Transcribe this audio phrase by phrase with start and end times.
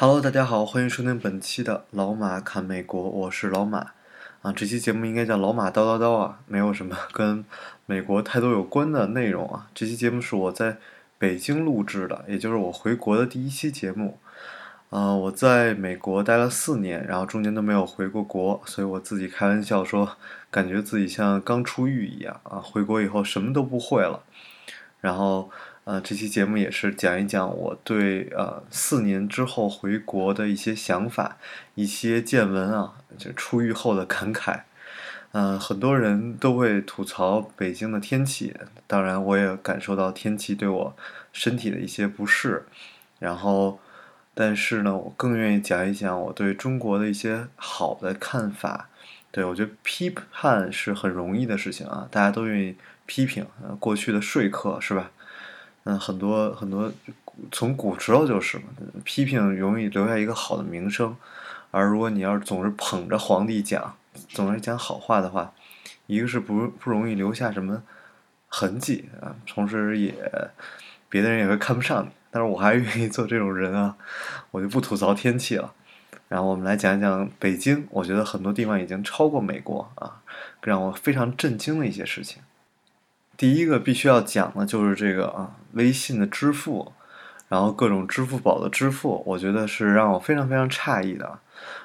[0.00, 3.78] Hello，大家好，欢迎收听本期的老马看美国，我是老马。
[4.42, 7.44] 啊，这期节目应该叫老马叨叨叨啊，没有什么跟
[7.84, 9.66] 美国太多有关的内容啊。
[9.74, 10.76] 这期节目是我在
[11.18, 14.20] 北京录制的，也就是我回国的第一期节目。
[14.90, 20.16] 啊，我在美国待了四年，然后中间都没有回过国，所以我自己开玩笑说，
[20.48, 22.60] 感觉自己像刚出狱一样啊。
[22.60, 24.22] 回国以后什么都不会了，
[25.00, 25.50] 然后。
[25.88, 31.38] 呃，这期节目也是讲一讲我对呃四年之后回国的一些想法、
[31.76, 34.60] 一些见闻啊，就出狱后的感慨。
[35.32, 38.54] 嗯，很多人都会吐槽北京的天气，
[38.86, 40.94] 当然我也感受到天气对我
[41.32, 42.66] 身体的一些不适。
[43.18, 43.80] 然后，
[44.34, 48.90] 但是呢，我更愿意讲一讲我对中国的一些好的看法。
[49.30, 55.10] 对我觉得批判是很容易的事情啊，大家都愿意批评呃过去的说客是吧？
[55.84, 56.92] 嗯，很多很多，
[57.50, 58.64] 从古时候就是嘛，
[59.04, 61.16] 批评容易留下一个好的名声，
[61.70, 63.94] 而如果你要是总是捧着皇帝讲，
[64.28, 65.52] 总是讲好话的话，
[66.06, 67.82] 一个是不不容易留下什么
[68.48, 70.14] 痕迹啊，同时也
[71.08, 72.10] 别的人也会看不上你。
[72.30, 73.96] 但是我还是愿意做这种人啊，
[74.50, 75.72] 我就不吐槽天气了。
[76.28, 80.20] 然后我们来讲一讲北京，我觉得很多地方已经超过美国啊，
[80.60, 82.42] 让我非常震惊的一些事情。
[83.38, 86.92] 第一个必须要讲的就是这个啊，微信的支付，
[87.48, 91.38] 然后各种支付宝的支付，我觉得是让我非常非常诧异的。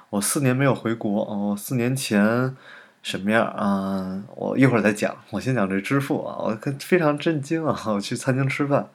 [0.10, 2.58] 我四年没有回国，我四年前
[3.04, 4.24] 什么样啊？
[4.36, 5.16] 我一会儿再讲。
[5.30, 7.80] 我先讲这支付啊，我非常震惊啊！
[7.86, 8.90] 我去餐厅吃饭，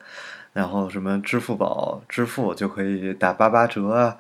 [0.52, 4.16] 然后什么支付宝支付就可以打八八折啊。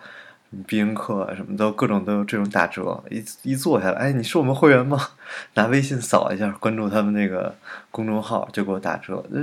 [0.66, 4.98] 必胜客，什么都各种都有这种打折，一一坐下来，哎，你是我们会员吗？
[5.54, 7.54] 拿微信扫一下，关注他们那个
[7.90, 9.22] 公众号就给我打折。
[9.30, 9.40] 那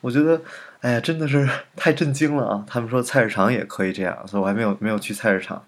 [0.00, 0.40] 我觉得，
[0.80, 2.64] 哎呀，真的是 太震惊了啊！
[2.66, 5.62] 他们说菜市场也可以这样，所以我还没有没有去菜市场。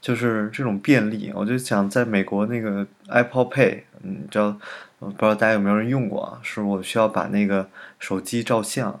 [0.00, 4.56] 就是这种便利，我就想在美国那个 Apple Pay，嗯，知道
[4.98, 6.38] 不知道大家有没有人用过啊？
[6.42, 7.68] 是我需要把那个
[7.98, 8.98] 手机照相，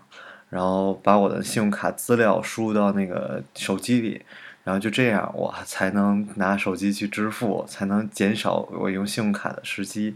[0.50, 4.22] 然后把我的信用卡资料输入到那个手机里。
[4.68, 10.14] 然后就这样，我才能拿手机去支付，才能减少我用信用卡的时机。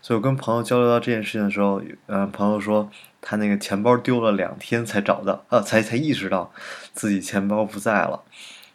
[0.00, 2.88] 所以我跟朋友交流到这件事情的时候，嗯，朋友说
[3.20, 6.52] 他那个钱包丢了两天才找到，呃，才才意识到
[6.92, 8.22] 自己钱包不在了。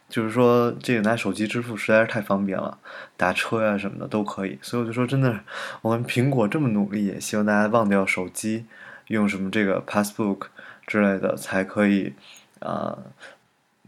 [0.09, 2.77] 就是说，这个拿手机支付实在是太方便了，
[3.15, 4.59] 打车呀什么的都可以。
[4.61, 5.39] 所以我就说，真的，
[5.81, 8.65] 我们苹果这么努力，希望大家忘掉手机，
[9.07, 10.47] 用什么这个 Passbook
[10.85, 12.13] 之类的才可以，
[12.59, 12.97] 啊。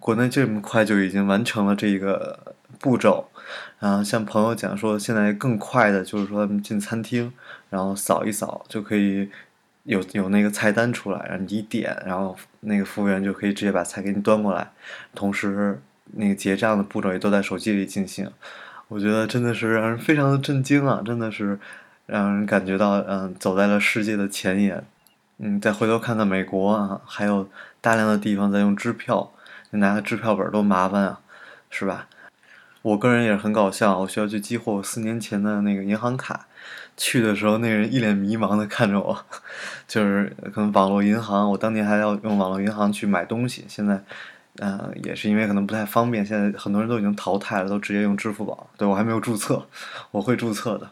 [0.05, 3.27] 国内这么快就已经完成了这个步骤，
[3.79, 7.33] 然后像朋友讲说，现在更快的就是说进餐厅，
[7.71, 9.27] 然后扫一扫就可以
[9.85, 14.69] 有有那个菜单出来，然后你点，然后那个服务员就可以直接把菜给你端过来，
[15.15, 15.81] 同时
[16.13, 18.29] 那个结账的步骤也都在手机里进行。
[18.87, 21.57] 我觉得真的是让人非常的震惊啊，真的是
[22.05, 24.85] 让人感觉到嗯走在了世界的前沿。
[25.39, 27.49] 嗯，再回头看看美国啊，还有
[27.81, 29.31] 大量的地方在用支票。
[29.77, 31.19] 拿个支票本多麻烦啊，
[31.69, 32.07] 是吧？
[32.81, 36.47] 我个人也是很搞笑，我需要去激活我四年前的那个银行卡。
[36.97, 39.25] 去的时候，那人一脸迷茫的看着我，
[39.85, 44.01] 就是可能网络银行，我当年还要用网络银行去买东西，现在，
[44.59, 48.69] 嗯，也是因为可能不太方便，现在很多人都已经淘汰了，都直接用支付宝。
[48.77, 49.67] 对我还没有注册，
[50.11, 50.89] 我会注册的。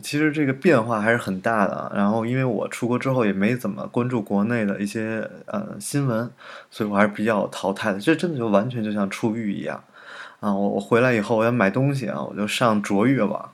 [0.00, 6.30] 其实这个变化还是很大的，然后因为我出国之后也没怎么关注国内的一些呃新闻，
[6.70, 8.00] 所以我还是比较淘汰的。
[8.00, 9.84] 这真的就完全就像出狱一样
[10.40, 10.54] 啊！
[10.54, 13.52] 我我回来以后我要买东西啊，我就上卓越网，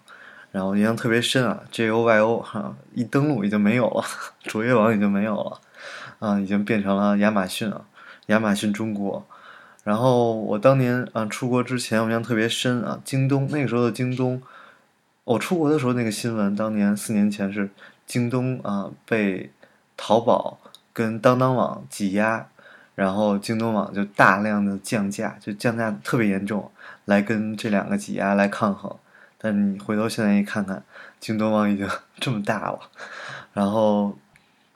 [0.52, 4.05] 然后印象特别深啊，J O Y O 哈，一登录已经没有了，
[4.44, 5.61] 卓越网已经没有了，
[6.20, 7.81] 啊，已经变成了亚马逊啊，
[8.26, 9.26] 亚马逊中国。
[9.82, 14.41] 然后我当年啊出国之前，我印象特别深啊，京东那个时候的京东。
[15.28, 17.69] 我出国的时候，那个新闻，当年四年前是
[18.06, 19.52] 京东啊被
[19.94, 20.58] 淘宝
[20.94, 22.46] 跟当当网挤压，
[22.94, 26.70] 然后京东网就大量的降价，就降价特别严重，
[27.04, 28.96] 来跟这两个挤压来抗衡。
[29.36, 30.82] 但你回头现在一看看，
[31.20, 31.86] 京东网已经
[32.19, 32.81] 这么大了，
[33.52, 34.16] 然后，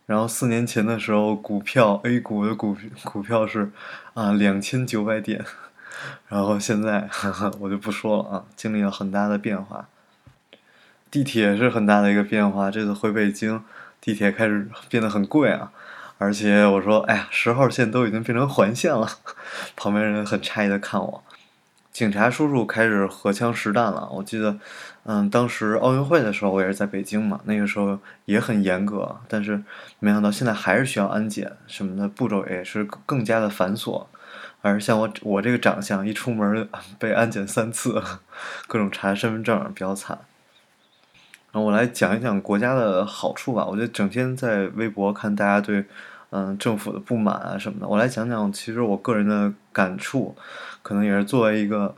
[0.04, 3.72] 然后四年前的时候，股票 A 股的股股票是
[4.12, 5.42] 啊两千九百点，
[6.28, 7.08] 然后现在
[7.58, 9.88] 我就不说了啊，经历了很大的变化。
[11.12, 13.62] 地铁是很大的一个变化，这次回北京，
[14.00, 15.70] 地铁开始变得很贵啊，
[16.16, 19.06] 而且我说，哎呀，十号线都已经变成环线了，
[19.76, 21.22] 旁边人很诧异的看我。
[21.92, 24.56] 警察叔叔开始荷枪实弹了，我记得，
[25.04, 29.62] 嗯，当时奥运会的时候我也是在北京嘛，那个时候也很严格，但是
[29.98, 34.06] 没想到现在还是需要安检什么的，步骤也是更加的繁琐。
[34.62, 36.66] 而像我我这个长相，一出门
[36.98, 38.02] 被安检三次，
[38.66, 40.18] 各种查身份证，比较惨。
[41.52, 43.64] 然后我来讲一讲国家的好处吧。
[43.64, 45.84] 我觉得整天在微博看大家对，
[46.30, 47.86] 嗯，政府的不满啊什么的。
[47.86, 50.34] 我来讲讲，其实我个人的感触，
[50.82, 51.94] 可能也是作为一个，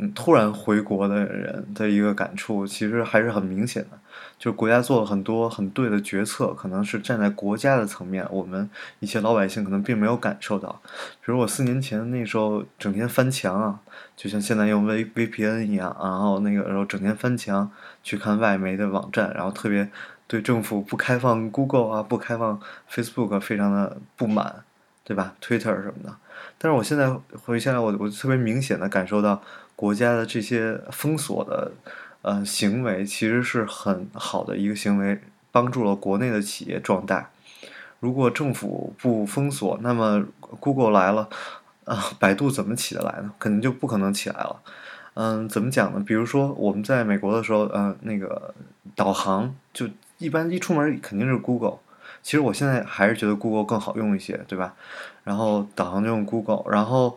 [0.00, 3.98] 嗯，突然回国的人的一个感触，其实还是很明显的。
[4.38, 10.80] 就是国家做了很多很对的决策，可能是站在国家的层面，我们一些老百姓可能并没有感受到。
[11.20, 13.80] 比如我四年前那时候整天翻墙啊，
[14.16, 17.68] 就像现在用 V VPN 一样，然后那个时候整天翻墙
[18.04, 19.88] 去看外媒的网站，然后特别
[20.28, 24.62] 对政府不开放 Google 啊、不开放 Facebook 非常的不满，
[25.02, 26.14] 对吧？Twitter 什么的。
[26.56, 27.12] 但是我现在
[27.44, 29.42] 回下来，我我特别明显的感受到
[29.78, 31.70] 国家的这些封锁的。
[32.20, 35.20] 呃，行为其实是很好的一个行为，
[35.52, 37.30] 帮助了国内的企业壮大。
[38.00, 41.28] 如果政府不封锁，那么 Google 来了，
[41.84, 43.32] 啊，百度怎么起得来呢？
[43.38, 44.60] 肯定就不可能起来了。
[45.14, 46.02] 嗯，怎么讲呢？
[46.04, 48.52] 比如说我们在美国的时候，呃，那个
[48.96, 49.88] 导航就
[50.18, 51.78] 一般一出门肯定是 Google。
[52.20, 54.74] 其实我现在还是觉得 Google 更好用一些，对吧？
[55.22, 57.16] 然后导航就用 Google，然后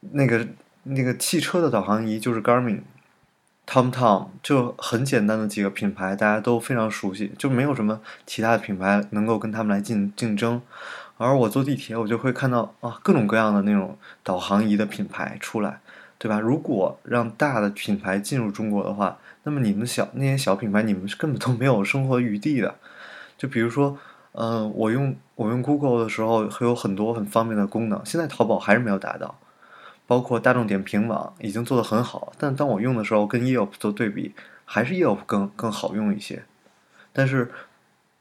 [0.00, 0.44] 那个
[0.86, 2.80] 那个汽车的导航仪就是 Garmin。
[3.68, 10.62] TomTom 就很简单的几个品牌，大家都非常熟悉，就没有什么其他的品牌能够跟他们来竞竞争。
[11.16, 15.80] 而我坐地铁，我就会看到啊各种各样的那种导航仪的品牌出来，
[16.16, 16.38] 对吧？
[16.38, 22.72] 如果让大的品牌进入中国的话，那么你们小那些小品牌，你们是根本都没有生活余地的。
[23.36, 23.98] 就比如说，
[24.30, 29.34] 嗯，我用我用 Google 的时候，会有很多很方便的功能，现在淘宝还是没有达到。
[30.06, 36.44] 包括大众点评网已经做得很好，但当我用的时候跟 Yelp 做对比，还是 Yelp 更更好用一些。
[37.12, 37.50] 但是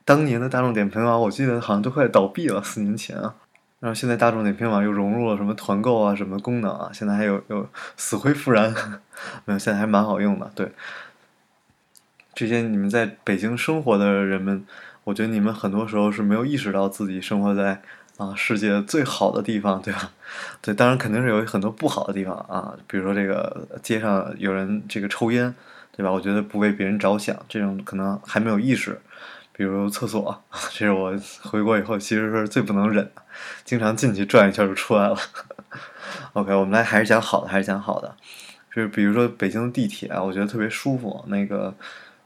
[0.04, 3.36] 当年的大众点评网，我记得好像都快倒闭了，四年前啊。
[3.80, 8.74] 然后现在大众点评网又融入了什么团购啊，什么功能啊，现在还有有死灰复燃，
[9.46, 10.52] 没有，现在还蛮好用的。
[10.56, 10.72] 对，
[12.34, 14.66] 这些你们在北京生活的人们，
[15.04, 17.82] 我觉得你们很多时候是没有意识到自己生活在。
[18.18, 20.12] 啊，世界最好的地方，对吧？
[20.62, 25.54] 对，当然肯定是有很多不好的地方啊，比如说这个街上有人这个抽烟，
[25.96, 26.10] 对吧？
[26.10, 28.98] 我觉得不为别人着想，这种可能还没有意识。
[29.52, 31.14] 比如厕所， 这是我
[31.44, 33.22] 回国以后其实是最不能忍的，
[33.66, 35.18] 经常进去转一圈就出来了。
[36.34, 38.16] OK，我们来还是讲好的，还是讲好的，
[38.74, 41.74] 就是比如说北京的地铁，我觉得特别舒服，那个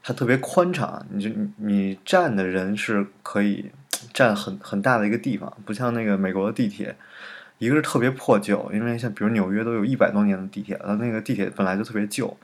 [0.02, 3.72] 它特别宽敞，你就你站的人是可以。
[4.12, 6.96] 占很很大的一个地方，不像那个美国的地铁，
[7.58, 12.34] 一个是特别破旧，因为像比如纽约都有一百多年的地铁了，那个地铁本来就特别旧，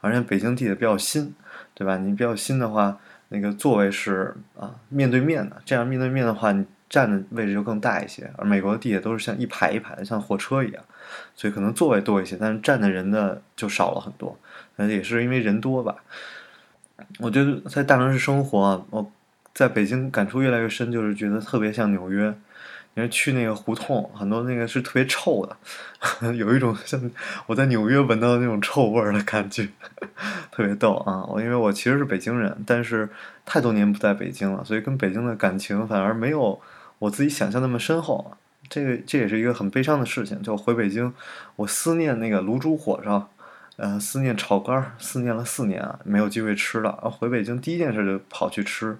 [0.00, 1.34] 而且北京地铁比较新，
[1.74, 1.96] 对吧？
[1.98, 8.30] 你比较新的话，那个座位是啊面对面的，这样面对面的话，你站的位置就更大一些。
[8.36, 10.82] 而美国的地铁都是像一排一排的，像火车一样，
[11.34, 14.36] 所以可能座位多一些，但是站的人的就少了很多。
[14.76, 15.94] 那也是因为人多吧？
[17.20, 19.12] 我觉得在大城市生活，我。
[19.54, 22.34] 在北京感触越来越深，就是觉得特别像纽约。
[22.96, 25.56] 你说去那个胡同，很多那个是特别臭的，
[26.34, 27.10] 有一种像
[27.46, 29.68] 我在纽约闻到的那种臭味儿的感觉，
[30.52, 31.24] 特别逗啊！
[31.24, 33.08] 我因为我其实是北京人，但是
[33.44, 36.60] 太多年不在北京了，所以跟北京的感情反而没有
[37.00, 38.36] 我自己想象那么深厚。
[38.68, 40.40] 这个这也是一个很悲伤的事情。
[40.40, 41.12] 就回北京，
[41.56, 43.28] 我思念那个卤煮火烧，
[43.76, 46.92] 呃，思念炒肝，思念了四年啊，没有机会吃了。
[47.10, 48.96] 回北京第一件事就跑去吃。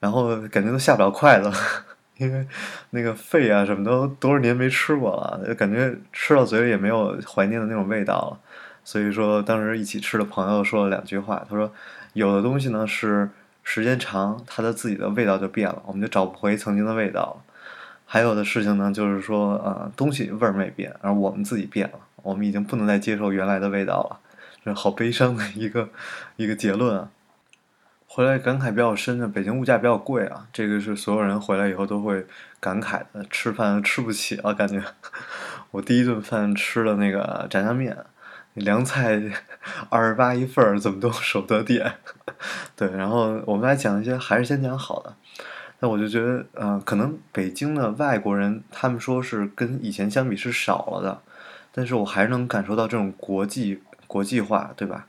[0.00, 1.50] 然后感觉都下不了筷子，
[2.18, 2.46] 因为
[2.90, 8.38] 那个肺啊什么都多少年没吃过了，感觉吃到嘴里也没有怀念的那种味道了。
[8.84, 11.70] 所以说，当时一起吃的朋友说了两句话，他说
[12.14, 13.28] ：“有的东西呢是
[13.62, 17.54] 时间长，它的自己的味道就变了，我们就找不回曾经的味道了。
[18.06, 24.18] 还有的事情呢，就是说，呃，东西味儿没变，而我们自己变了，我们已经不能再接受原来的味道了。
[24.64, 25.90] 这好悲伤的一个
[26.36, 27.10] 一个结论啊。”
[28.10, 32.26] 回来感慨比较深的，北京物价比较贵啊，这个是所有人回来以后都会
[32.58, 34.82] 感慨的，吃饭吃不起了，感觉。
[35.70, 37.96] 我第一顿饭吃的那个炸酱面，
[38.54, 39.20] 凉菜
[39.90, 41.96] 二十八一份儿，怎么都舍不得点。
[42.74, 45.14] 对，然后我们来讲一些，还是先讲好的。
[45.80, 51.20] 那我就觉得，嗯，可能北京的外国人，他们说是跟以前相比是少了的，
[51.70, 55.06] 但是我还是能感受到这种国际国际化，对吧？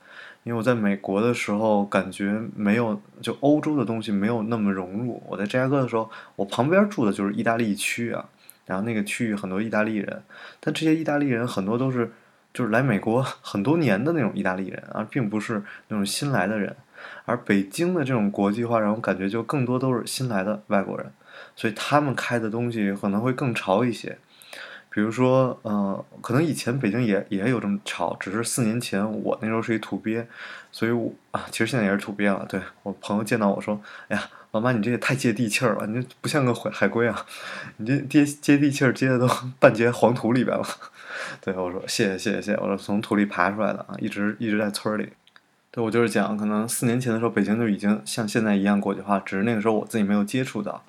[0.50, 5.22] 因为我在美国的时候，感觉没有就欧洲的东西没有那么融入。
[5.27, 8.25] 我在芝加哥的时候，我旁边住的就是意大利区啊，
[8.65, 10.24] 然后那个区域很多意大利人，
[10.60, 12.12] 但这些意大利人很多都是
[12.51, 16.75] 就是来美国 很多年的那种意大利人，而并不是那种新来的人。
[17.25, 21.12] 而北京的这种国际化让我感觉就更多都是新来的外国人，
[21.56, 24.18] 所以他们开的东西可能会更潮一些。
[24.91, 30.25] 比如说，呃，可能以前北京也也有这么潮，只是四年前我那时候是一土鳖，
[30.72, 32.43] 所以我啊，其实现在也是土鳖了。
[32.50, 33.79] 对我朋友见到我说
[34.10, 37.24] ：“哎呀，老妈，你这也太接地气儿了，你这不像个海海龟啊，
[37.77, 39.29] 你这接接地气儿接的都
[39.60, 40.65] 半截黄土里边了。
[41.39, 45.13] ”对我说：“谢谢谢谢谢谢。”我说：“从土里爬出来的啊，一直一直在村里。”
[45.69, 50.84] 对我就是讲，可能四年前的时候，北京就已经像现在一样国际化，只是那个时候我自己没有接触到。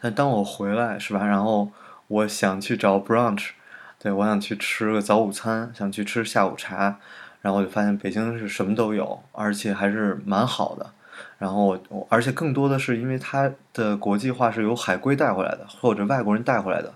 [0.00, 1.24] 但当我回来，是吧？
[1.26, 1.70] 然后。
[2.08, 3.50] 我想去找 brunch，
[3.98, 6.96] 对我想去吃个早午餐，想去吃下午茶，
[7.42, 10.90] 然后我就发现北京是什么都有，而且还是蛮好的。
[11.36, 16.94] 然后我，而且更多的是因为它的国际化是由海归带回来的，或者外国人带回来的，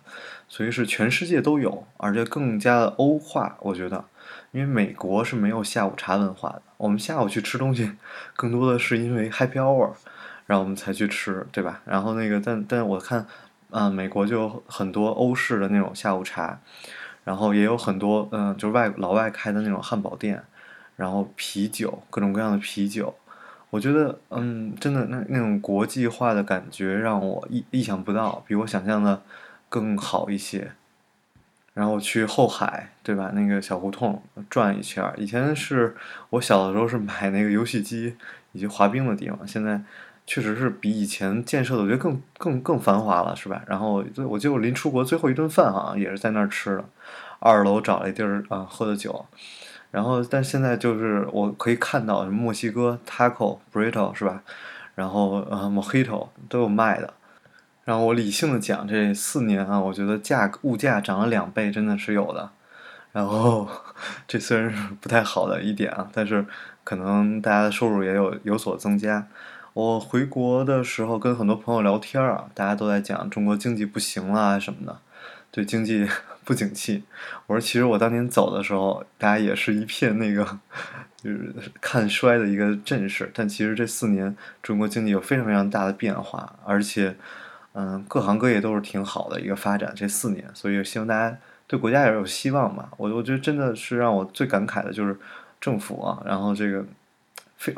[0.49, 3.57] 所以是全世界都有，而且更加的欧化。
[3.61, 4.05] 我觉得，
[4.53, 7.93] 因为美国是没有下午茶文化的，我们下午去吃东西，
[8.35, 9.91] 更多的是因为 happy hour，
[10.47, 11.83] 然后我们才去吃，对吧？
[11.85, 13.27] 然后那个，但但我看。
[13.73, 16.61] 嗯，美国就很多欧式的那种下午茶，
[17.25, 20.43] 然后也有很多嗯，就是外老外开的那种汉堡店，
[20.97, 23.15] 然后啤酒，各种各样的啤酒。
[23.71, 29.23] 我觉得，嗯，真的那那种国际化的感觉让我意意想不到，比我想象的
[29.71, 30.73] 更好一些。
[31.73, 33.31] 然后去后海，对吧？
[33.35, 35.97] 那个小胡同转一圈，以前是
[36.29, 38.15] 我小的时候是买那个游戏机
[38.53, 39.81] 以及滑冰的地方，现在。
[40.27, 43.63] 确实是比以前建设的，我觉得更更更繁华了，是吧？
[43.67, 46.85] 然后我记得我临出国最后一顿饭好像也是在那儿吃的，
[47.41, 49.27] 二楼找了一地儿啊喝的酒，
[49.91, 54.43] 然后但现在就是我可以看到墨西哥 taco brito 是吧？
[54.95, 57.15] 然后呃 mojito 都有卖的，
[57.85, 62.51] 然后我理性的讲，这四年啊，我觉得价物价涨了两倍，真的是有的。
[63.13, 63.69] 然后
[64.27, 66.47] 这虽然是不太好的一点啊，但是
[66.85, 69.27] 可能大家的收入也有有所增加。
[69.75, 74.99] 我回国的时候跟很多朋友聊天啊，大家都在讲中国经济不行了什么的，
[75.51, 76.07] 对经济
[76.45, 77.05] 不景气。
[77.47, 80.45] 我说其实我当年走的时候，大家也是一片那个
[81.17, 83.31] 就是看衰的一个阵势。
[83.33, 87.17] 但其实这四年中国经济有非常非常大的变化，而且
[87.73, 89.91] 嗯各行各业都是挺好的一个发展。
[89.97, 91.35] 这四年，所以希望大家
[91.67, 92.91] 对国家也有希望吧。
[92.99, 95.19] 我我觉得真的是让我最感慨的就是
[95.59, 96.85] 政府啊，然后这个
[97.57, 97.75] 非。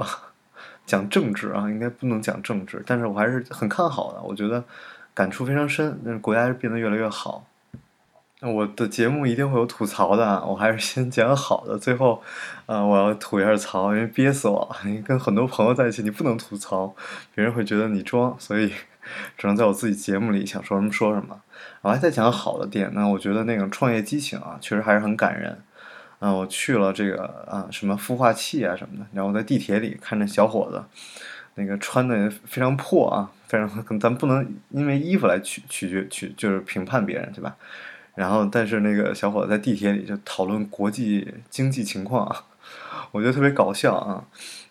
[0.87, 4.21] 讲政治啊，应该不能讲政治，但是我还是很看好的。
[4.23, 4.63] 我觉得
[5.15, 7.47] 感触非常深，那国家是变得越来越好。
[8.41, 11.79] 那我的节目一定会有吐槽的，我还是先讲好的。
[11.79, 12.23] 最后，
[12.67, 14.77] 呃，我要吐一下槽，因为憋死我了。
[14.91, 16.95] 你跟很多朋友在一起，你不能吐槽，
[17.35, 18.71] 别人会觉得你装，所以
[19.39, 21.41] 只能在我自己节目里想说什么说什么。
[21.81, 25.63] 我还在讲好的点呢，我觉得那个创业激情啊，确实还是很感人。
[26.25, 30.83] 啊，我去了这个啊，什么孵化器啊什么的，然后在地铁里看着小伙子，
[31.57, 37.55] 那个穿的非常破啊，非常，咱不能因为衣服来取取决取就是评判别人，对吧？
[38.15, 42.43] 然后，但是那个小伙子在地铁里就讨论国际经济情况啊，
[43.13, 44.25] 我觉得特别搞笑啊，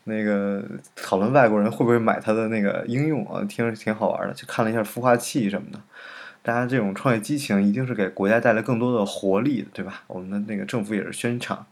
[0.06, 0.64] 那个
[0.96, 5.80] 讨论外国人会不会买他的那个应用啊，听着挺好玩的，就看了一下孵化器什么的。
[6.44, 10.04] 大家这种创业激情一定是给国家带来更多的活力，对吧？
[10.08, 11.66] 我们的那个政府也是宣传，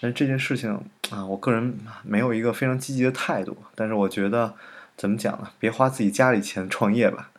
[0.00, 0.80] 但这件事情
[1.10, 3.56] 啊，我个人没有一个非常积极的态度。
[3.74, 4.54] 但是我觉得，
[4.96, 5.50] 怎么讲呢？
[5.58, 7.30] 别花自己家里钱创业吧，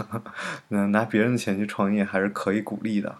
[0.68, 3.16] 那拿别人的钱去创业还是可以鼓励的。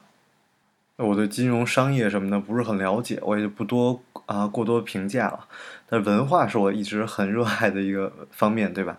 [0.96, 5.46] 我对金融商业什么的不是很了解，我也就不多啊过多评价了。
[5.88, 8.96] 但文化是我一直很热爱的一个方面，对吧？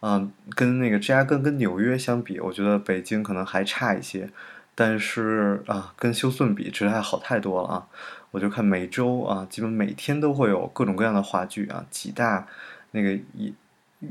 [0.00, 4.30] 嗯，跟那个芝加哥跟纽约相比，我觉得北京可能还差一些，
[4.76, 7.86] 但是啊，跟休斯顿比，其实还好太多了啊！
[8.30, 12.46] 我就看每周啊，基本每天都会有各种各样的话剧啊，几大
[12.92, 13.52] 那个一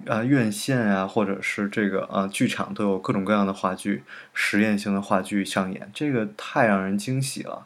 [0.08, 4.04] 啊院线啊，或者是这个啊剧场都有各种各样的话剧，
[4.34, 7.66] 实验性的话剧上演，这个太让人惊喜了，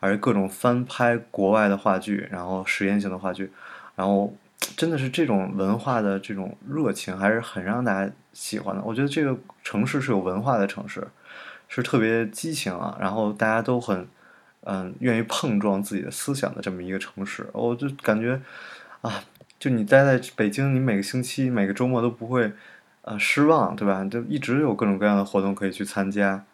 [0.00, 3.50] 而各种翻拍国外的话剧，然后实验性的话剧，
[3.96, 4.34] 然后。
[4.76, 8.82] 真的是这种文化的这种热情，还是很让大家喜欢的。
[8.84, 11.06] 我觉得这个城市是有文化的城市，
[11.68, 14.06] 是特别激情啊，然后大家都很
[14.64, 17.46] 嗯愿意碰撞自己的思想的这么一个城市。
[17.52, 18.40] 我就感觉
[19.00, 19.22] 啊，
[19.58, 22.52] 就你待在北京，你每个星期、每个周末都不会
[23.02, 24.04] 呃失望，对吧？
[24.10, 26.44] 就一直有各种各样的活动可以去参加。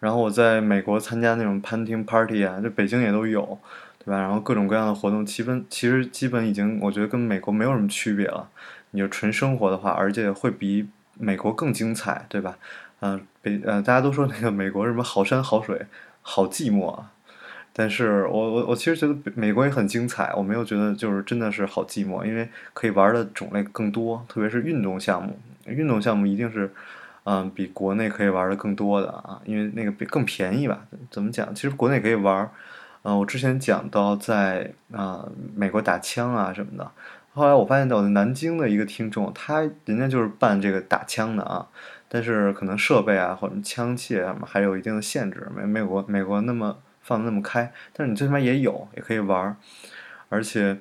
[0.00, 3.58] 然后我在美国参加那种 p a n t i n g party 啊，这北京也都有，
[4.08, 4.20] 对吧？
[4.22, 8.48] 然后各种各样的活动，气氛其实基本已经我觉得跟美国没有什么区别了。
[8.92, 10.88] 你就纯生活的话，而且会比
[11.18, 12.56] 美国更精彩，对吧？
[13.00, 15.84] 嗯，北呃，大家都说那个美国什么好山好水
[16.22, 17.12] 好寂寞啊，
[17.74, 26.72] 但是我我我其实觉得美国也很精彩，我没有觉得就是真的是好寂寞，因为可以玩的种类更多，特别是运动项目，运动项目一定是
[27.24, 30.80] 嗯比国内可以玩的更多的啊，因为那个更便宜吧？
[31.10, 31.54] 怎么讲？
[31.54, 32.50] 其实国内可以玩，
[33.02, 36.90] 嗯，我之前讲到在啊美国打枪啊什么的。
[37.32, 41.68] 后来我发现，到南京的一个听众，他人家就是办这个打枪的啊，
[42.08, 49.56] 但是可能设备啊或者枪械什啊还有一定的限制，没美国美国那么放的那么开，但是你最起码也有，也可以玩儿，
[50.28, 50.78] 而且，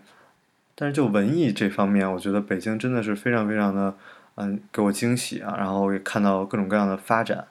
[0.74, 3.94] 但是就文艺这方面，我觉得北京真的是非常非常的，
[4.36, 7.46] 嗯，给我惊喜啊，然后也看到各种各样的发展。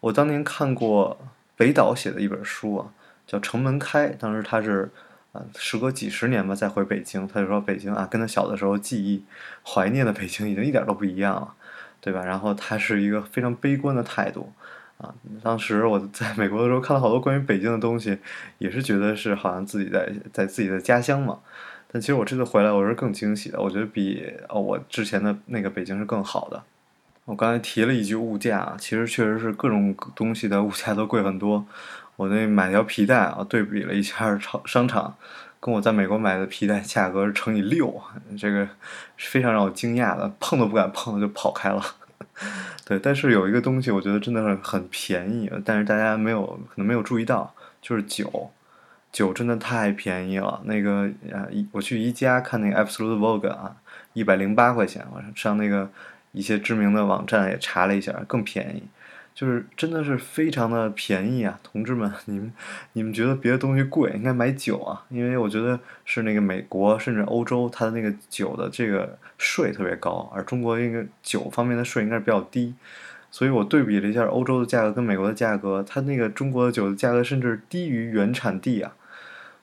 [0.00, 1.18] 我当年看过
[1.56, 2.88] 北岛写的一本书啊，
[3.30, 4.90] 叫《城门开》，当时他是。
[5.32, 9.24] 啊，时隔几十年吧，再回北京，他就说北京啊，跟他小的时候记忆、
[9.64, 11.54] 怀念的北京已经一点都不一样了，
[12.00, 12.24] 对吧？
[12.24, 14.52] 然后他是一个非常悲观的态度，
[14.98, 18.18] 啊，当时我在美国的时候看了好多关于北京的东西，
[18.58, 21.38] 也是觉得是好像自己在在自己的家乡嘛。
[21.92, 26.60] 但其实我这次回来，我是更惊喜的，我觉得比哦我之前的那个北京是更好的。
[27.26, 31.64] 我刚才提了一句物价，其实确实是各种东西的物价都贵很多。
[32.20, 35.16] 我那买条皮带啊，对比了一下超商场，
[35.58, 37.98] 跟我在美国买的皮带价格是乘以六，
[38.38, 38.68] 这个
[39.16, 41.82] 非常让我惊讶的，碰都不敢碰就跑开了。
[42.84, 48.50] 对，但是有一个东西我觉得真的是很便宜，但是大家没有可能没有注意到，就是酒，
[49.10, 50.60] 酒真的太便宜了。
[50.64, 53.76] 那个啊，我去宜家看那个 Absolute Vodka 啊，
[54.12, 55.90] 一百零八块钱，我上那个
[56.32, 58.82] 一些知名的网站也查了一下，更便宜。
[59.40, 62.52] 就是真的是非常的便宜啊，同志们，你们
[62.92, 72.74] 你们觉得别的东西贵，应该买酒啊，因为我觉得是那个美国甚至欧洲，它的那个酒的这个税特别高，而中国那个酒方面的税应该是比较低，
[73.30, 78.92] 所以我对比了一下欧洲的价格跟美国的价格，它那个中国的酒的价格甚至低于原产地啊，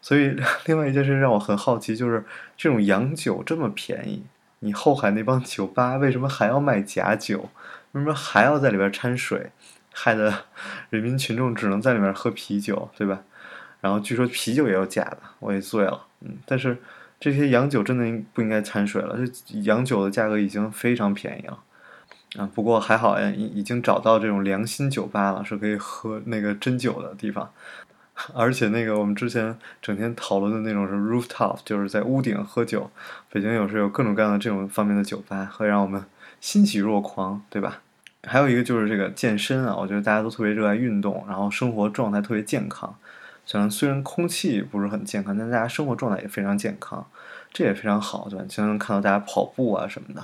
[0.01, 2.25] 所以 另外一件事让我很好奇，就是
[2.57, 4.23] 这种洋酒这么便宜，
[4.61, 7.51] 你后海那帮酒吧为什么还要卖假酒？
[7.93, 9.49] 为什么还要在里边掺水，
[9.99, 10.31] 害得
[10.91, 13.23] 人民群众只能在里面喝啤酒，对吧？
[13.81, 16.05] 然后据说啤酒也有假的，我也醉了。
[16.21, 16.77] 嗯，但是
[17.19, 19.17] 这些洋酒真的不应该掺水了。
[19.17, 21.59] 这洋酒的价格已经非常便宜了
[22.37, 22.49] 啊！
[22.53, 27.51] 不过还好呀，已已经找到这种良心酒吧了，是可以喝那个真酒的地方。
[28.33, 32.89] 而且那个我们之前整天讨论的那种是 rooftop，就是在屋顶喝酒。
[33.31, 36.03] 北京有时有各种各样的这种方面的酒吧，会让我们
[36.39, 37.81] 欣喜若狂，对吧？
[38.27, 42.93] 还有一个就是这个健身啊，我觉得大家都特别热爱运动，然后生活状态特别健康。
[43.45, 47.07] 虽然虽然空气不是很健康，但大家生活状态也非常健康，
[47.53, 48.45] 这也非常好，对吧？
[48.49, 50.21] 经常看到大家跑步啊什么的，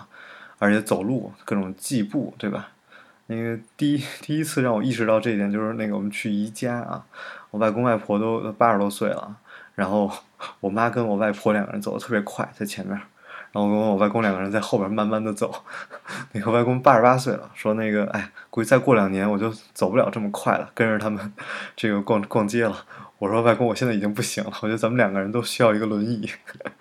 [0.60, 2.70] 而且走路各种计步，对吧？
[3.28, 7.06] 那个第一第一次让我意识到这一点，就是那个我们去宜家啊，
[7.52, 9.38] 我外公外婆都八十多岁了，
[9.76, 10.12] 然后
[10.60, 13.00] 我妈跟我外婆两个人走的特别快，在前面。
[13.54, 15.54] 然后我跟我外公两个人在后边慢慢的走，
[16.34, 21.32] 那个外公八十八岁了，说那个哎，估计再过两年我就走不了这么快了，跟着他们
[21.78, 22.84] 这个逛逛街了。
[23.20, 26.28] 我说外公，我现在已经不行了，我觉得咱们两个人都需要一个轮椅，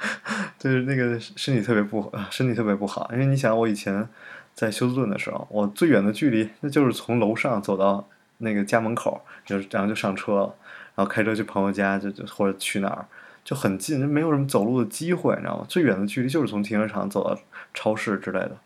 [0.59, 4.09] 就是那个身体特别不身体特别不好，因为你想我以前
[4.55, 8.09] 在休斯顿的时候，我最远的距离那就是从楼上走到
[8.39, 10.55] 那个家门口，就然后就上车了，
[10.95, 13.07] 然后开车去朋友家，就就或者去哪儿。
[13.45, 15.67] 就很近，就没有什么走路的机会，你知道吗？
[15.69, 17.37] 最远的距离就是从停车场走到
[17.75, 18.57] 超市之类的。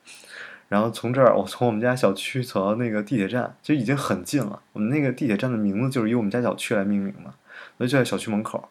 [0.68, 4.60] 然后从这儿，我从我们家小区走到那个地铁站，就已经很近了。
[4.72, 7.32] 我们那个地铁站的名字就是以我们家小区来命名的，
[7.78, 8.68] 所以就在小区门口。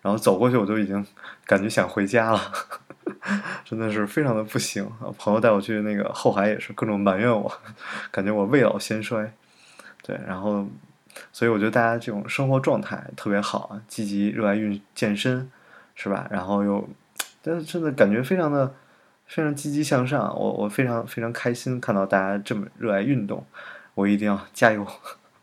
[0.00, 1.04] 然后走过去，我就已经
[1.44, 2.40] 感觉想回家了，
[3.64, 4.88] 真的是非常的不行。
[5.18, 7.52] 朋友带我去那个后海也是各种埋怨我，
[8.10, 9.32] 感觉我未老先衰。
[10.02, 10.66] 对，然后。
[11.34, 15.50] 所以我觉得大家这种生活状态特别好，积极热爱运健身，
[15.94, 16.28] 是吧？
[16.30, 16.86] 然后又，
[17.40, 18.74] 但是真的感觉非常的
[19.26, 20.38] 非常积极向上。
[20.38, 23.46] 我我非常非常开心看到大家这么热爱运动，
[23.94, 24.86] 我一定要 加油，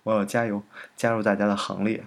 [0.03, 0.61] 我要加油，
[0.95, 2.03] 加入大家的行列。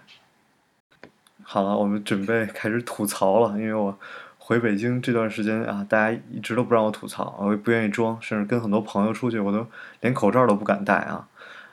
[1.43, 3.99] 好了，我们准备开始吐槽了，因为我
[4.39, 9.67] 回北京这段时间啊，大家一直都不让我吐槽，我也不愿意装，甚至跟很多朋友出去，我都
[10.03, 11.27] 连口罩都不敢戴啊，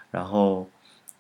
[0.10, 0.68] 然后。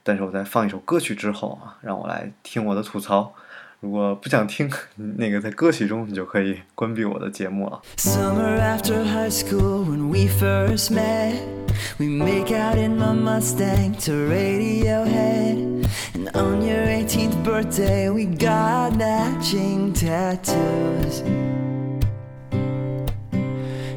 [0.10, 3.32] 但是我在放一首歌曲之后啊，让我来听我的吐槽。
[3.80, 7.80] 如果不想听那个在歌曲中，你就可以关闭我的节目了。
[7.98, 9.86] Summer after high school
[12.00, 15.88] We make out in my Mustang to Radiohead.
[16.16, 21.22] And on your 18th birthday, we got matching tattoos.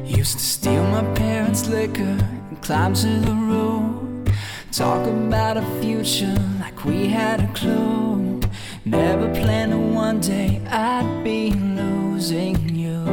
[0.05, 4.02] Used to steal my parents' liquor and climb to the roof.
[4.73, 8.39] Talk about a future like we had a clue.
[8.83, 13.05] Never planned that one day I'd be losing you.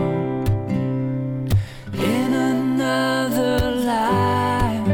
[1.92, 4.88] In another life,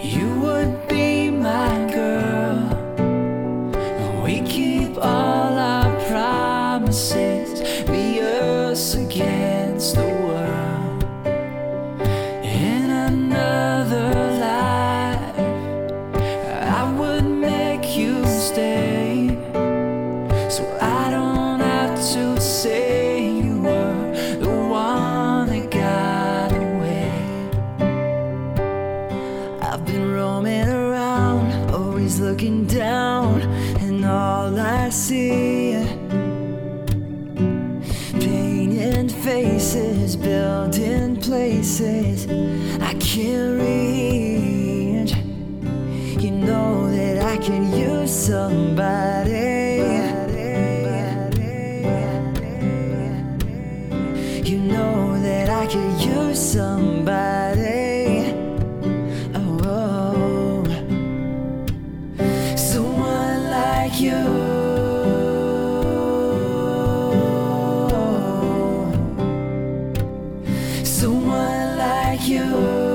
[0.00, 2.60] you would be my girl.
[4.22, 7.27] We keep all our promises,
[72.26, 72.87] you.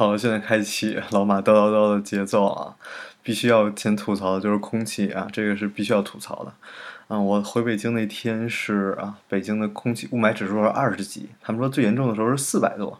[0.00, 2.74] 好，现在开启老马叨叨叨的节奏啊！
[3.22, 6.54] 必须要先吐槽的就是空气啊，这个是必须要吐槽的。
[7.08, 12.98] 啊，我回北京那天是啊，北京的空气雾霾指数是二十几，他们说最严重的时候是四百多，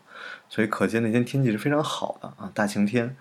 [0.50, 3.16] 所以可见那天天气是非常好的啊，大晴天。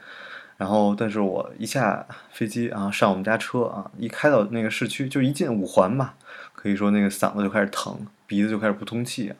[0.58, 6.16] 然后，但是我一下飞机啊，上我们家车啊，一开到那个市区，就一进五环吧，
[6.52, 9.36] 可以说那个嗓子就开始疼，鼻子就开始不通气啊，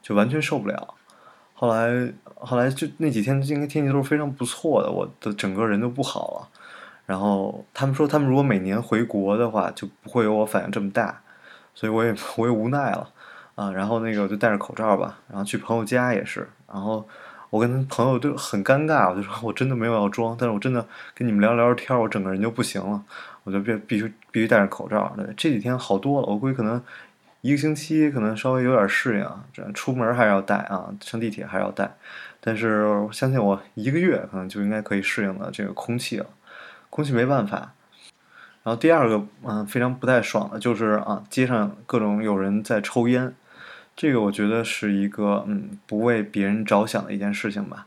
[0.00, 0.94] 就完全受不了。
[1.54, 6.48] 后来，后来就那几天应该天气都是非常不错的，我的整个人都不好了。
[7.06, 11.20] 然后他们说，他们如果每年回国的话，就不会有我反应这么大，
[11.74, 13.08] 所以我也 我也无奈了
[13.54, 13.70] 啊。
[13.70, 17.06] 然后那个就戴着口罩吧，然后去朋友家也是，然后
[17.50, 23.02] 我跟朋友就很尴尬，我就说我真的没有要装，但是我真的跟你们聊聊天，我整个人就不行了，
[23.44, 25.14] 我就必必须必须戴着口罩。
[25.36, 26.82] 这几天好多了，我估计可能
[27.44, 31.94] 一个星期可能稍微有点适应啊，这出门还是要戴啊，上地铁还是要戴，
[32.40, 36.26] 但是我相信我一个月可能就应该可以适应了这个空气了，
[36.88, 37.74] 空气没办法。
[38.62, 43.34] 然后第二个嗯非常不太爽的就是啊街上各种有人在抽烟，
[43.94, 47.86] 这个我觉得是一个嗯不为别人着想的一件事情吧。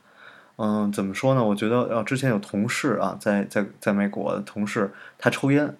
[0.57, 1.43] 嗯，怎么说呢？
[1.43, 5.75] 我觉得呃之前有同事啊在在在美国的同事他抽烟。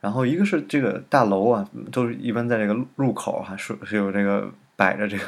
[0.00, 5.24] 然后一个是这个大楼啊，都是一般在这个入口还是是有这个摆着这个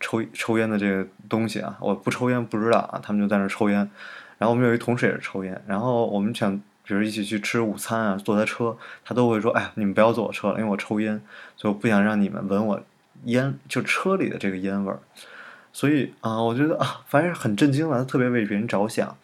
[0.00, 1.76] 抽抽烟的这个东西啊。
[1.80, 3.78] 我不抽烟不知道啊，他们就在那抽烟。
[4.38, 11.20] 然后我们有一同事也是抽烟，然后我们想比如一起去吃午餐啊，坐他车，他都会说：“哎，你们不要坐我车了，因为我抽烟，
[11.56, 12.82] 所以我不想让你们闻我
[13.26, 14.98] 烟就车里的这个烟味儿。”
[15.72, 19.16] 所以啊、我觉得啊，反正很震惊了，他特别为别人着想。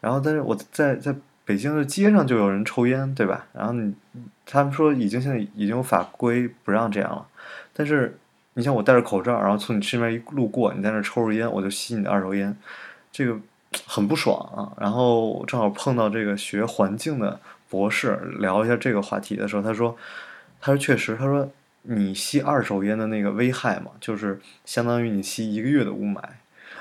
[0.00, 3.46] 然后，但是我在在北京的街上就有人抽烟，对吧？
[3.52, 3.94] 然后你
[4.46, 7.26] 他们说已经现在已经有法规不让这样了，
[7.72, 8.18] 但是
[8.54, 12.56] 你像我戴着口罩，然后从你身边一路过，你在那抽着烟，我就吸你的二手烟，
[13.12, 13.38] 这个
[13.86, 14.72] 很不爽啊。
[14.80, 19.96] 然后正好碰到这个学环境的博士聊一下这个话题的时候，他说，
[20.60, 21.50] 他说确实，他说
[21.82, 26.20] 你吸二手烟的那个危害嘛，就是相当于你吸一个月的雾霾。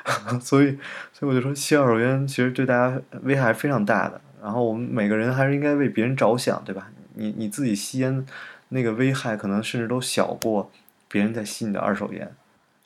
[0.41, 0.77] 所以，
[1.13, 4.19] 所以我就说，吸二手烟其实对大家危害非常大的。
[4.43, 6.89] 然后我们每个人还是应该为别人着想，对吧？
[7.13, 8.25] 你你自己吸烟，
[8.69, 10.69] 那个危害可能甚至都小过
[11.07, 12.29] 别人在吸你的二手烟。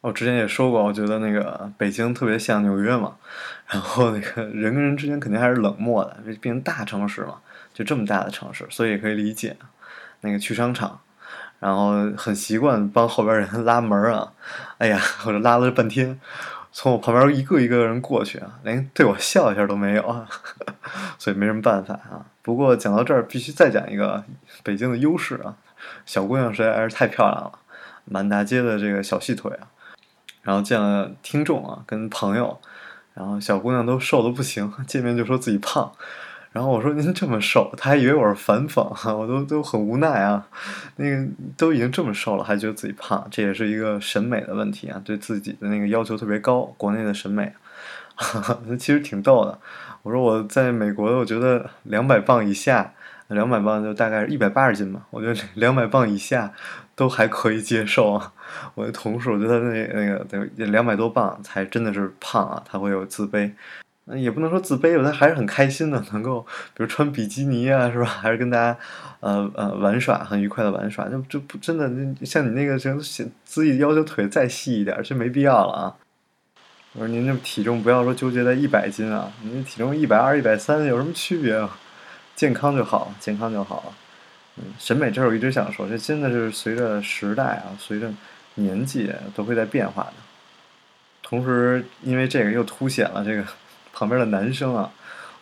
[0.02, 3.16] 我之前也说过，我觉得那个北京特别像纽约嘛，
[3.68, 7.40] 然后那个人跟人之间肯定还是冷漠的，毕竟大城市嘛，
[7.74, 9.58] 就这么大的城市，所以也可以理解。
[10.22, 11.00] 那个去商场，
[11.60, 14.32] 然后很习惯帮后边人拉门啊，
[14.78, 16.20] 哎呀，我这拉了半天。
[16.80, 20.30] 从我旁边一个一个人过去啊，连对我笑一下都没有啊，
[21.18, 22.24] 所以没什么办法啊。
[22.44, 24.24] 不过讲到这儿，必须再讲一个
[24.62, 25.56] 北京的优势啊，
[26.06, 27.52] 小姑娘实在是太漂亮了，
[28.06, 29.66] 满大街的这个小细腿啊。
[30.44, 32.62] 然后见了听众啊，跟朋友，
[33.16, 35.92] 然后小姑娘都瘦的不行，见面就说自己胖。
[36.58, 38.82] 然后我说您这么瘦，他还以为我是反讽，
[39.16, 40.44] 我都都很无奈啊。
[40.96, 41.24] 那个
[41.56, 46.62] 都已经这么瘦了，还觉得自己胖，这也是一个审美的问题啊，对自己的那个要求特别高。
[46.76, 47.54] 国内的审美，
[48.80, 49.60] 其实挺逗的。
[50.02, 52.92] 我说我在美国，我觉得两百磅以下，
[53.28, 56.52] 两百磅就大概一百八十斤嘛，我觉得两百磅以下
[56.96, 58.34] 都还可以接受啊。
[58.74, 63.52] 我的同事，我觉得那那个得两百多磅才真的是胖啊，他会有自卑。
[64.16, 66.40] 也不能说自卑吧，他还是很开心的，能够
[66.74, 68.06] 比如穿比基尼啊，是吧？
[68.22, 68.78] 还是跟大家
[69.20, 72.98] 呃呃玩耍，很愉快的玩耍，就就不真的像你那个行，
[73.44, 75.96] 自己要求腿再细一点，这没必要了啊。
[76.94, 81.78] 我说您这体重不要说纠结在一百斤啊，您体重一百二、一百三有什么区别啊？
[82.34, 83.94] 健康就好，健康就好。
[84.56, 88.10] 嗯，审美这是我一直想说，这真的是随着时代啊，随着
[88.56, 90.14] 年纪都会在变化的。
[91.22, 93.44] 同时，因为这个又凸显了这个。
[93.98, 94.92] 旁边的男生啊，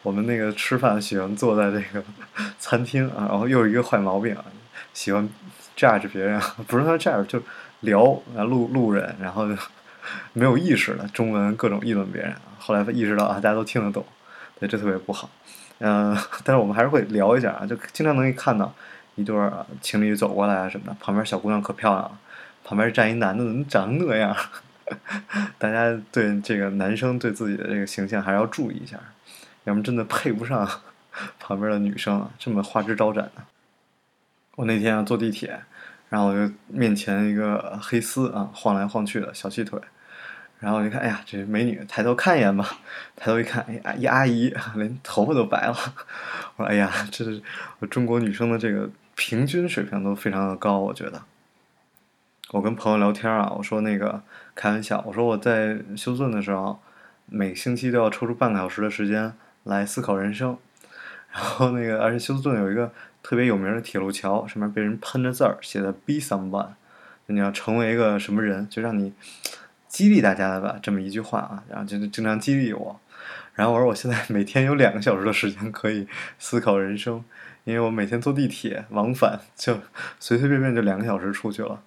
[0.01, 2.01] 我们那个吃饭喜欢坐在这个
[2.57, 4.45] 餐厅啊，然后又有一个坏毛病啊，
[4.93, 5.27] 喜欢
[5.75, 7.41] judge 别人， 不是他 judge 就
[7.81, 9.57] 聊啊路路人，然后就
[10.31, 12.33] 没有意识的中文各种议论别人。
[12.57, 14.05] 后来意识到啊，大家都听得懂，
[14.57, 15.29] 对，这特别不好。
[15.79, 18.73] 嗯， 但是我们还是会聊一下啊，就经常能看到
[19.15, 19.35] 一对
[19.81, 22.17] 情侣走过来啊什么的，旁边小姑娘可漂亮了，
[22.63, 24.33] 旁边站一男的，怎么长那样？
[25.57, 28.99] 大家对这个男生对自己的这个形象还是要注意一下，
[29.63, 30.67] 要么真的配不上
[31.39, 33.43] 旁边的女生啊，这么花枝招展的。
[34.55, 35.59] 我那天啊坐地铁，
[36.09, 39.79] 然后我就面前一个黑丝啊晃来晃去的小细腿，
[40.59, 42.65] 然后我就看，哎呀，这美女，抬头看一眼吧。
[43.15, 45.75] 抬头一看，哎呀，一阿姨连头发都白了。
[46.55, 47.41] 我说，哎呀，这是
[47.89, 51.21] 中国女生的这个平均水平都非常的高，我觉得。
[52.55, 54.23] 我跟朋友聊天啊，我说那个
[54.55, 56.79] 开玩笑，我说我在休斯顿的时候，
[57.25, 59.33] 每星期都要抽出半个小时的时间
[59.65, 60.57] 来思考人生。
[61.33, 66.69] 然后那个，而且休斯顿有一个特别有名的铁路桥，上面被人喷着字儿，写的 “Be someone”，
[67.25, 69.11] 你要成为一个什么人，就让你
[69.89, 73.01] 激励大家的吧，这么一句话啊，然后就经常激励我。
[73.55, 76.07] 然后我说我现在每天有两个小时的时间可以
[76.39, 77.21] 思考人生，
[77.65, 79.77] 因为我每天坐地铁往返，就
[80.21, 81.81] 随随便便就两个小时出去了。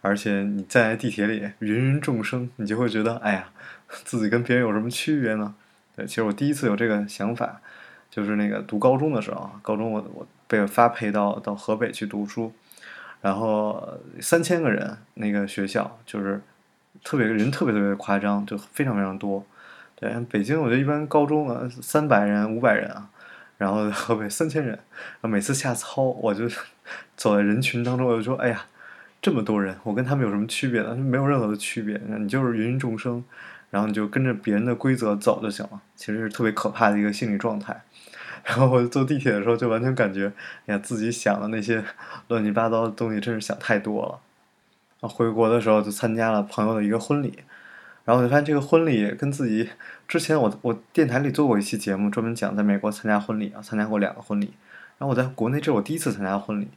[0.00, 3.48] 而且你在地铁里，芸芸众生，你就会觉得，哎呀，
[3.88, 5.54] 自己跟别人有什么区别呢？
[5.96, 7.60] 对，其实我第一次有这个想法，
[8.08, 12.52] 就是那个读高中的时候，高中我我被发配到到河北去读书，
[13.20, 16.40] 然后三千个人那个学校，就是
[17.02, 19.44] 特别人特别特别夸张，就非常非常多。
[19.96, 23.10] 对，北京我觉得一般高中啊三百人五百人啊，
[23.56, 26.48] 然后河北三千人，然后每次下操，我就
[27.16, 28.64] 走在人群当中，我就说，哎呀。
[29.20, 30.94] 这么多人，我跟他们有什么区别呢？
[30.94, 33.24] 没有任何的区别，你就是芸芸众生，
[33.70, 35.80] 然后你就跟着别人的规则走就行了。
[35.96, 37.82] 其实是特别可怕的一个心理状态。
[38.44, 40.32] 然后我坐地铁的时候，就完全感觉，
[40.66, 41.84] 哎呀，自己想的那些
[42.28, 45.08] 乱七八糟的东西，真是想太多了。
[45.08, 47.40] 回国的时候就参加了朋友的一个婚礼，
[48.04, 49.68] 然后我就发现这个婚礼跟自己
[50.06, 54.54] 之前我我电台里做过一期节目，专门讲在美国参加婚礼啊，参加过两个婚礼。
[54.98, 56.68] 然后我在国内这是我第一次参加婚礼。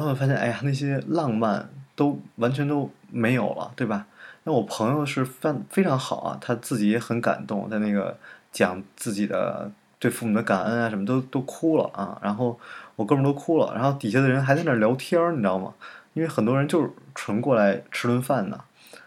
[0.00, 4.06] 然后发现，哎呀，那些浪漫都完全都没有了，对吧？
[4.44, 8.16] 那我朋友是非非常好啊，他自己也很感动，在那个
[8.50, 12.18] 讲自己的对父母的感恩啊，什么都都哭了啊。
[12.22, 12.58] 然后
[12.96, 15.74] 我哥们都哭了，然后底下的人还在那聊天，你知道吗？
[16.14, 18.58] 因为很多人就是纯过来吃顿饭的，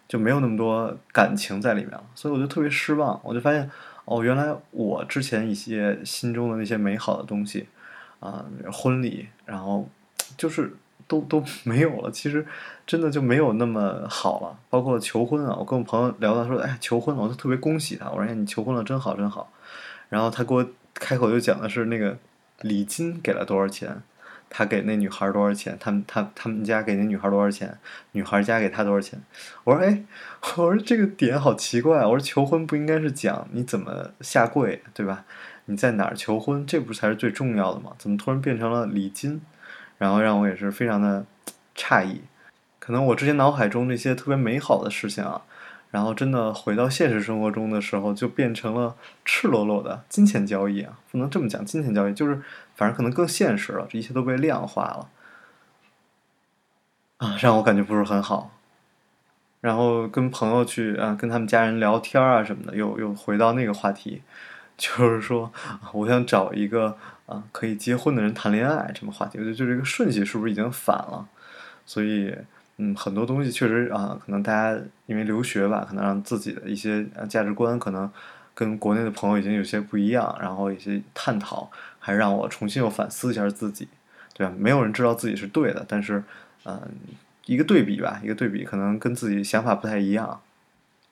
[0.07, 3.19] 就没有那么多感情在里面了，所以我就特别失望。
[3.23, 3.67] 我就发现，
[4.05, 7.67] 哦，原来我之前一些心中的那些美好的东西
[8.19, 9.89] 啊，婚礼，然后。
[10.37, 10.73] 就是
[11.07, 12.11] 都都 没有了。
[12.11, 12.45] 其实
[12.85, 14.57] 真的就没有那么好了。
[14.69, 18.09] 包括求婚啊，我跟我朋友聊到说，哎，求婚了，我就特别恭喜他。
[18.09, 19.51] 我说，哎，你求婚了，真好，真好。
[20.09, 22.17] 然后他给我开口就讲的是那个
[22.61, 24.01] 礼金给了多少钱，
[24.49, 27.77] 他给那女孩多少钱，他们他他们家给那女孩多少钱，
[28.11, 29.19] 女孩家给他多少钱。
[29.63, 30.03] 我说，哎，
[30.57, 32.05] 我说这个点好奇怪。
[32.05, 35.25] 我说求婚不应该是讲你怎么下跪，对吧？
[35.65, 37.93] 你在哪儿求婚，这不才是最重要的吗？
[37.97, 39.41] 怎么突然变成了礼金？
[40.03, 41.25] 然后让我也是非常的
[41.77, 42.19] 诧异。
[42.77, 45.43] 可能我之前脑海中那些特别美好的事情啊，
[45.91, 50.99] 然后真的回到现实生活中的时候，就变成了赤裸裸的金钱交易啊！
[51.09, 52.41] 不能这么讲，金钱交易就是
[52.75, 55.07] 反正可能更现实了，这一切都被量化了
[57.19, 58.51] 啊，让我感觉不是很好。
[59.61, 64.21] 然后跟朋友去啊，跟他们家人聊天啊什么的，又又回到那个话题。
[64.77, 65.51] 就是说，
[65.93, 71.27] 我想找一个啊可以结婚的人谈恋爱，这么话题，我觉得就这个顺序是不是已经反了？
[71.85, 72.33] 所以，
[72.77, 78.09] 嗯，很多东西确实啊，可能大家因为留学吧，可能让自己的一些价值观可能
[78.55, 83.87] 跟国内的朋友已经有些不一样，然后一些探讨，还让我重新又反思一下自己，
[84.33, 84.53] 对吧？
[84.57, 86.23] 没有人知道自己是对的，但是，
[86.65, 86.81] 嗯，
[87.45, 90.41] 一个对比吧，一个对比，可能跟自己想法不太一样。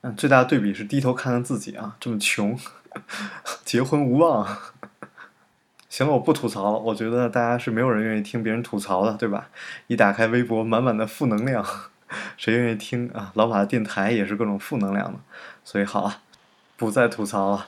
[0.02, 2.58] 嗯，最大的对比是低头看看自己啊，这么穷。
[3.63, 4.45] 结婚无望，
[5.89, 6.80] 行了，我不吐槽了。
[6.80, 9.49] 我觉得大家是没有人愿意听别人吐槽的，对吧？
[9.88, 11.65] 一打开微博，满满的负能量，
[12.38, 13.32] 谁愿意听啊？
[13.36, 15.19] 老马的电台也是各种负能量的，
[15.63, 16.19] 所以好了，
[16.75, 17.67] 不再吐槽了。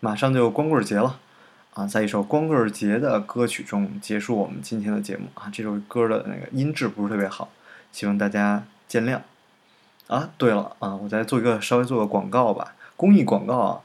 [0.00, 1.18] 马上就光棍节了
[1.74, 5.48] 啊，在一首光棍节的歌曲中结束我们今天的节目啊。
[5.52, 7.50] 这首歌的那个音质不是特别好，
[7.92, 9.20] 希望大家见谅。
[10.08, 13.80] 啊，对了啊，我再做一个稍微做个广告吧，公益广告啊。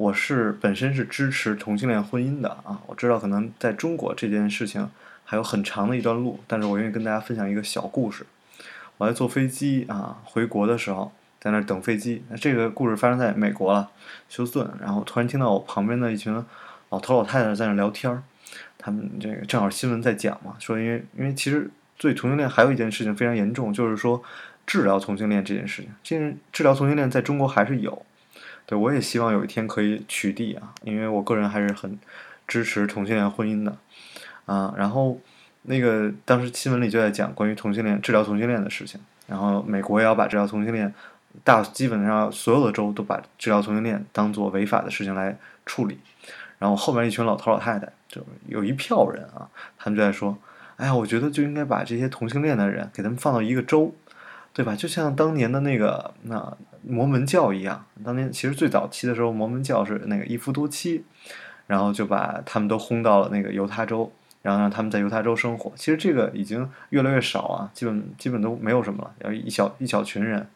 [0.00, 4.88] 我是本身是支持同性恋婚姻的啊，我知道可能在中国这件事情
[5.26, 8.24] 还有很长的一段路，但是我愿意跟大家分享一个小故事。
[8.96, 12.22] 我在坐飞机啊回国的时候，在那儿等飞机。
[12.30, 13.90] 那这个故事发生在美国了，
[14.30, 14.70] 休斯顿。
[14.80, 16.32] 然后突然听到我旁边的一群
[16.88, 18.22] 老头老太太在那聊天儿，
[18.78, 24.22] 他们这个正好新闻在讲嘛，说因为因为其实对同性恋还有一件事情非常严重，就是说
[24.66, 28.02] 治疗同性恋这件事情，这治疗同性恋在中国还是有。
[28.66, 31.98] 对，我也希望有一天可以取缔啊，因为我个人还是很
[32.46, 33.76] 支持同性恋婚姻的
[34.46, 34.72] 啊。
[34.76, 35.18] 然后
[35.62, 40.94] 那个当时新闻里就在讲关于同性恋治疗同性恋的事情，然后美国也要把治疗同性恋
[41.42, 45.98] 大基本上所有的州都把治疗同性恋当做违法的事情来处理。
[46.58, 50.36] 然后后面一群老头老太太就有一票人啊，他们就在说
[50.76, 53.94] ：“哎呀，我觉得就应该把这些同性恋的人给他们放到一个州。”
[54.52, 54.74] 对吧？
[54.74, 61.04] 就像当年的那个那摩门教一样，当年其实最早期的时候，摩门教是那个一夫多妻，
[61.66, 65.72] 然后就把他们都轰到了那个犹他州，然后让他们在犹他州生活。
[65.76, 70.46] 其实这个已经越来越少啊，基本基本都没有什么了，要一小一小群人，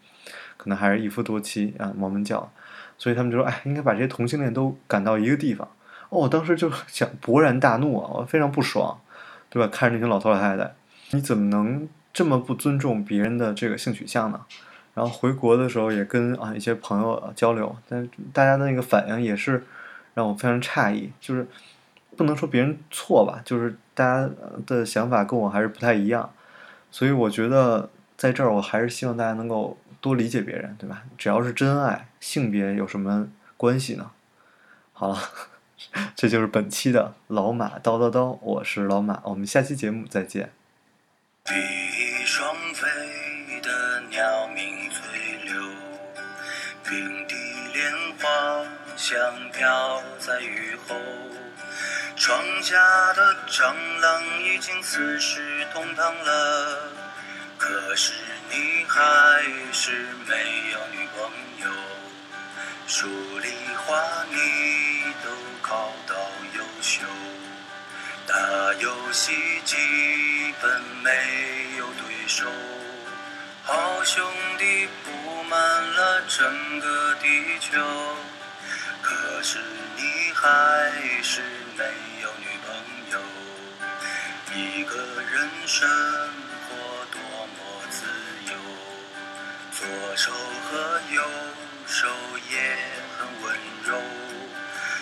[0.57, 2.51] 可能还是一夫多妻啊，摩门教。
[2.99, 5.69] 所以他们就说：“哎，应该把这些同性恋都赶到一个地方。”
[6.11, 8.99] 哦，我当时就想勃然大怒啊，我非常不爽，
[9.51, 9.69] 对吧？
[9.73, 10.75] 看着那群老头老太太，
[11.13, 11.89] 你怎么能？
[12.15, 14.41] 这么不尊重别人的这个性取向呢？
[14.95, 19.65] 然后回国的时候也跟啊一些朋友交流，但大家的那个反应也是
[20.15, 21.45] 让我非常诧异，就是
[22.17, 24.31] 不能说别人错吧，就是大家
[24.65, 26.33] 的想法跟我还是不太一样，
[26.93, 31.03] 所以我觉得在这儿我还是希望大家能够多理解别人，对吧？
[31.19, 34.13] 只要是真爱，性别有什么关系呢？
[34.93, 35.19] 好了，
[36.15, 40.53] 这就是本期的老马叨叨叨，我是老马，我们下期节目再见。
[42.27, 42.89] 双飞
[43.61, 45.63] 的鸟鸣翠柳，
[46.83, 47.35] 平地
[47.75, 48.65] 莲花
[48.97, 49.19] 香
[49.53, 50.97] 飘在雨后。
[52.17, 52.77] 窗下
[53.13, 56.93] 的蟑螂已经四世同堂了，
[57.59, 58.15] 可是
[58.51, 59.93] 你还是
[60.27, 61.31] 没有女朋
[61.63, 61.71] 友。
[62.87, 63.07] 数
[63.39, 63.53] 理
[63.87, 66.15] 化你都考到
[66.57, 67.03] 优秀，
[68.27, 69.33] 打游戏
[69.65, 69.77] 基
[70.61, 71.11] 本没
[71.79, 72.15] 有对。
[72.27, 72.47] 手，
[73.65, 74.27] 好兄
[74.59, 77.79] 弟布满了整个地球，
[79.03, 79.59] 可是
[79.95, 80.91] 你还
[81.23, 81.43] 是
[81.77, 81.85] 没
[82.23, 82.75] 有女朋
[83.13, 83.21] 友。
[84.55, 87.59] 一个人生活多么
[87.91, 88.07] 自
[88.51, 88.57] 由，
[89.71, 91.23] 左手和右
[91.87, 92.09] 手
[92.51, 92.57] 也
[93.19, 94.01] 很温柔，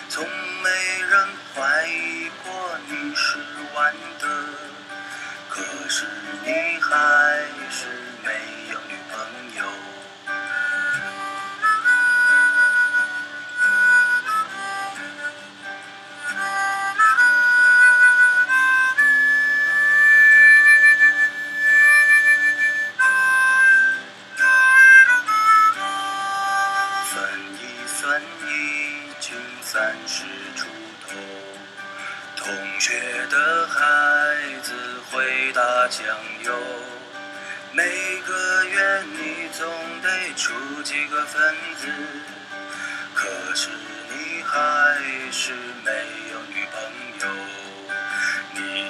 [0.09, 0.68] 从没
[1.55, 3.38] 怀疑过你是
[3.74, 4.28] 玩的。
[5.48, 6.07] 可是
[6.44, 6.50] 你
[6.80, 7.40] 还
[7.70, 7.88] 是
[8.24, 8.61] 没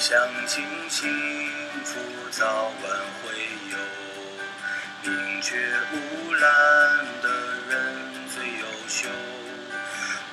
[0.03, 1.09] 相信幸
[1.85, 2.01] 福
[2.33, 3.39] 早晚会
[3.71, 3.79] 有，
[5.05, 5.57] 宁缺
[5.93, 6.43] 毋滥
[7.23, 7.29] 的
[7.71, 7.95] 人
[8.35, 9.09] 最优秀。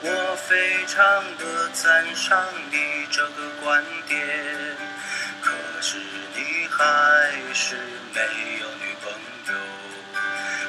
[0.01, 4.17] 我非常的赞赏你这个观点，
[5.39, 5.51] 可
[5.81, 5.97] 是
[6.33, 7.75] 你还是
[8.11, 8.21] 没
[8.61, 9.13] 有女朋
[9.53, 9.59] 友。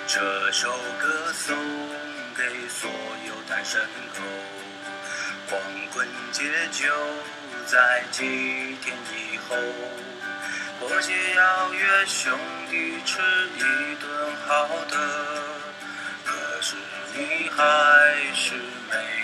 [0.07, 1.57] 这首歌送
[2.37, 2.91] 给所
[3.27, 3.81] 有单身
[4.13, 4.21] 狗，
[5.49, 5.59] 光
[5.91, 6.85] 棍节就
[7.67, 8.23] 在几
[8.83, 9.57] 天以后
[10.81, 12.33] 或许要约兄
[12.71, 13.21] 弟吃
[13.57, 14.11] 一顿
[14.47, 14.97] 好的
[16.25, 16.77] 可是
[17.15, 17.63] 你还
[18.35, 18.55] 是
[18.89, 19.20] 没